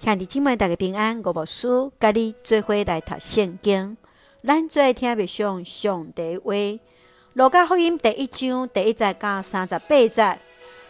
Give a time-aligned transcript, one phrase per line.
[0.00, 1.22] 兄弟姊妹，大家平安。
[1.24, 3.96] 我无事，甲你做伙来读圣经。
[4.46, 6.52] 咱做听别上上帝话。
[7.32, 10.38] 路加福音第一章第一节到三十八节，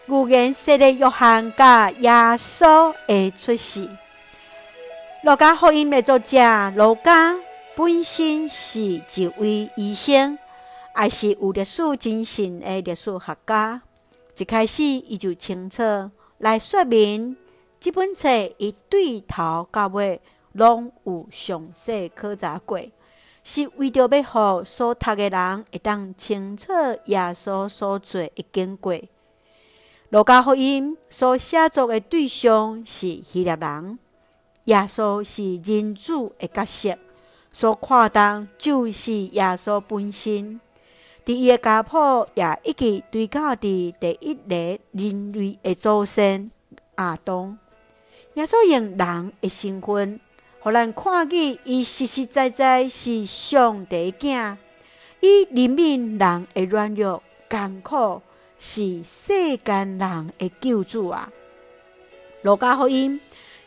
[0.06, 3.88] 预言说的约翰甲耶稣的出世。
[5.22, 7.36] 路加福音的作者路加
[7.76, 10.36] 本身是一位医生，
[11.00, 13.80] 也是有历史精神的历史学家。
[14.36, 15.82] 一开始，伊就清楚
[16.38, 17.36] 来说明。
[17.84, 20.18] 这本册伊对头到尾
[20.52, 22.80] 拢有详细考察过，
[23.42, 26.72] 是为着要互所读的人会当清楚
[27.04, 28.98] 耶稣所做的经过。
[30.08, 33.98] 罗加福音所写作的对象是希腊人，
[34.64, 36.96] 耶稣是人子的角色，
[37.52, 40.58] 所看重就是耶稣本身。
[41.26, 41.98] 伫伊的家谱
[42.32, 46.50] 也一直追到伫第一个人类的祖先
[46.96, 47.58] 亚当。
[48.34, 50.18] 耶稣用人的身份，
[50.60, 54.56] 互咱看见伊实实在在是上帝囝，
[55.20, 58.20] 伊怜悯人的软弱、艰苦，
[58.58, 61.30] 是世间人的救主啊！
[62.42, 63.20] 罗家福音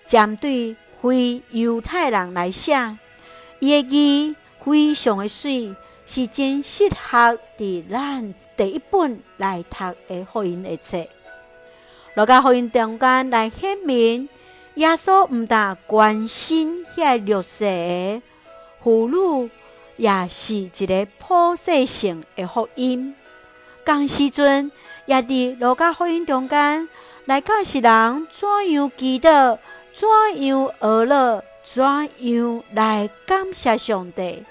[0.05, 2.97] 针对非犹太人来写，
[3.59, 5.73] 伊的字非常的水，
[6.05, 11.07] 是真适合伫咱第一本来读的福音的册。
[12.15, 14.27] 罗家福音中间来显明。
[14.77, 18.21] 耶稣毋但关心遐弱势的
[18.79, 19.49] 妇女，
[19.95, 23.15] 也是一个普世性的福音。
[23.83, 24.71] 同时阵，
[25.07, 26.87] 也伫罗家福音中间
[27.25, 29.57] 来教世人怎样祈祷，
[29.91, 30.07] 怎
[30.45, 34.43] 样学乐，怎样来感谢上帝，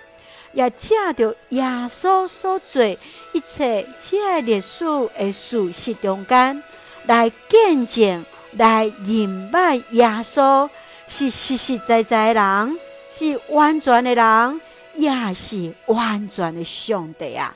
[0.52, 4.84] 也借着耶稣所做一切这历史
[5.16, 6.60] 的事实中间
[7.04, 8.24] 来见证。
[8.52, 10.68] 来认识耶稣
[11.06, 12.78] 是实实在在人，
[13.10, 14.60] 是完全的人，
[14.94, 17.54] 也是完全的上帝啊！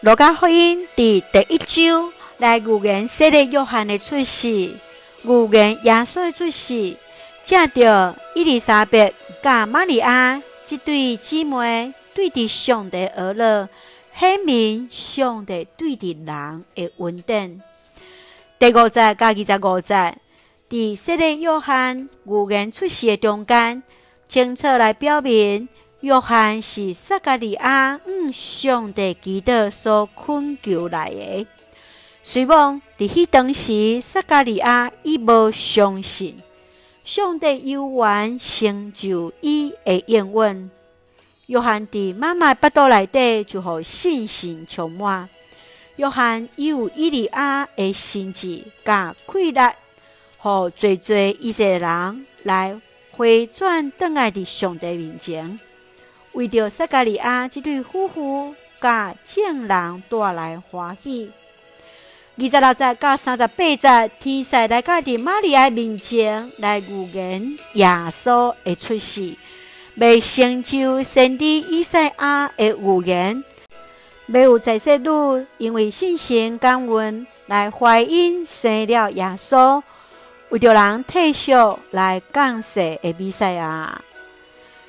[0.00, 6.96] 罗加福音第第一章来预言洗礼约翰的出世，预言耶稣的出世，
[7.42, 9.12] 借着伊丽莎白
[9.42, 13.68] 甲玛利亚这对姊妹对伫上帝而乐，
[14.18, 17.62] 显明上帝对伫人的稳定。
[18.58, 20.14] 第五节加二十五节。
[20.68, 23.82] 伫洗礼约翰预言出世的中间，
[24.26, 25.66] 清楚来表明，
[26.00, 31.46] 约翰是撒加利亚嗯上帝祈祷所困求来的。
[32.22, 36.36] 虽望伫迄当时，撒加利亚伊无相信
[37.02, 40.70] 上帝有缘成就伊的应允。
[41.46, 45.30] 约翰伫妈妈腹肚内底就互信心充满。
[45.96, 49.60] 约翰有伊利亚的心志甲气力。
[50.40, 55.58] 互济济以色列人来回转倒来伫上帝面前，
[56.32, 61.32] 为着撒加利亚这对夫妇甲众人带来欢喜。
[62.36, 69.34] 二十六节到三十八节，天使来到伫玛利亚面前来预言耶稣的出世，
[69.96, 73.42] 未成就先知以赛亚的预言。
[74.26, 75.08] 没有在世女
[75.56, 79.82] 因为信心感恩来怀孕生了耶稣。
[80.50, 84.00] 为着人退休来讲述的比赛啊，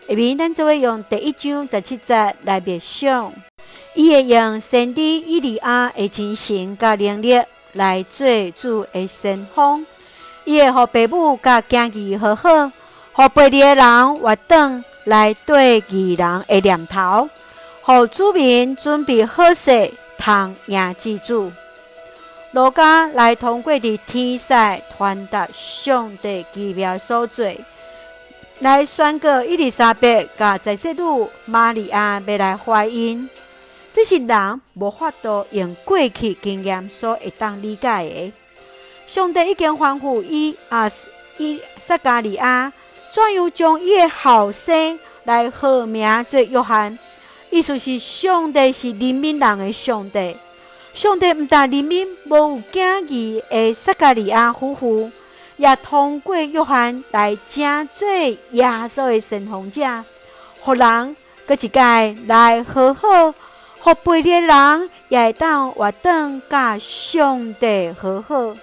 [0.07, 3.33] 下面咱就会用第一章十七节来默想，
[3.93, 7.41] 伊会用先知以利亚的精神甲能力
[7.73, 8.25] 来做
[8.55, 9.85] 主的先锋，
[10.45, 12.71] 伊会互父母甲囝儿和好，
[13.11, 17.27] 互背离的人活动来对义人的念头，
[17.81, 21.51] 互主民准备好势，通赢之主。
[22.51, 24.47] 罗家来通过伫天使
[24.97, 27.45] 传达上帝奇妙所做，
[28.57, 31.01] 来宣告伊丽莎白甲在世女
[31.45, 33.29] 玛利亚要来怀孕，
[33.93, 38.33] 这是人无法度用过去经验所会当理解的。
[39.05, 40.89] 上帝已经吩咐伊啊
[41.37, 42.73] 伊撒加利亚，
[43.11, 46.97] 怎样将伊的后生来号名做约翰，
[47.51, 50.35] 意思是上帝是人民人的上帝。
[50.99, 55.09] 上帝毋但怜悯无有惊异的撒加利亚夫妇，
[55.55, 58.05] 也通过约翰来成做
[58.51, 60.03] 耶稣的先锋者，
[60.59, 61.15] 互人
[61.47, 61.79] 搁一届
[62.27, 63.33] 来和好，
[63.79, 68.53] 互背离的人也会当活转甲上帝和好。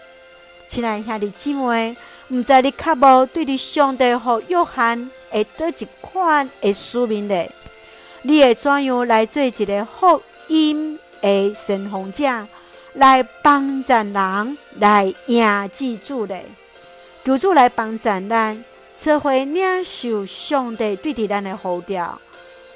[0.69, 1.97] 亲爱兄弟姊妹，
[2.29, 7.47] 毋知你较无对你上帝和约翰会倒一款的使命呢？
[8.21, 10.86] 你会怎样来做一个福音
[11.21, 12.25] 的先锋者
[12.95, 16.45] 来帮助人来赢之主嘞，
[17.25, 18.65] 求主来帮助咱，
[18.97, 22.19] 做回领受上帝对伫咱的呼召，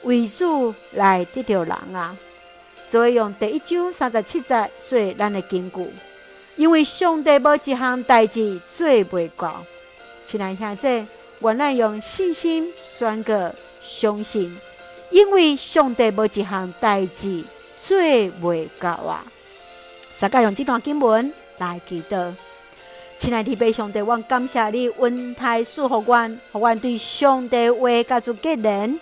[0.02, 2.16] 为主来得着人啊！
[2.88, 5.90] 所以用第一章三十七节做咱的根据，
[6.56, 9.64] 因为上帝无一项代志做袂到。
[10.26, 11.06] 亲爱兄弟，
[11.40, 14.56] 愿咱用信心宣告相信，
[15.10, 17.44] 因为上帝无一项代志
[17.80, 19.24] 做袂到啊！
[20.20, 22.34] 大家用这段经文来祈祷。
[23.16, 29.00] 亲爱的弟兄姊妹，我感谢你恩待赐福阮，互阮对上帝话加做结连，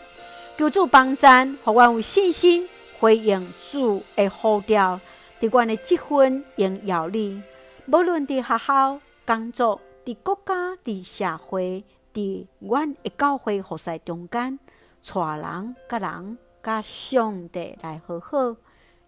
[0.57, 2.69] 求主帮赞，互阮有信心
[3.01, 5.01] 回应主的呼召，
[5.41, 7.43] 伫阮的积分荣耀你。
[7.87, 11.85] 无论伫学校、工作、伫国家、伫社会、
[12.15, 14.57] 伫阮的教会服侍中间，
[15.05, 18.57] 带人甲人甲上帝来和好，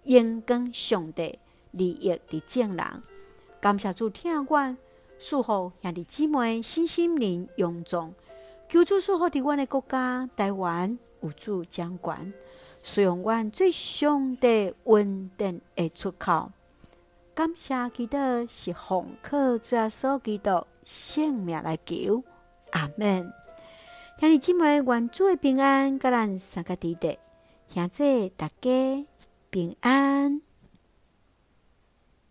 [0.05, 1.38] 荣光上帝
[1.73, 3.02] 利益伫众人。
[3.61, 4.76] 感谢主听阮。
[5.23, 8.14] 祝福兄弟姊妹身心灵勇壮，
[8.70, 12.32] 求主祝福伫阮的国家台湾有主掌管，
[12.82, 16.50] 使用阮最上帝稳定的出口。
[17.35, 22.25] 感谢祈祷是奉靠主耶稣基督性命来求，
[22.70, 23.31] 阿门。
[24.19, 27.19] 兄弟姊妹，愿主的平安，甲咱三个弟弟，
[27.69, 29.06] 兄弟大家
[29.50, 30.50] 平安。